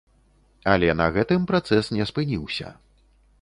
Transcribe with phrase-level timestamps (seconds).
[0.71, 2.73] Але на гэтым працэс не спыніўся.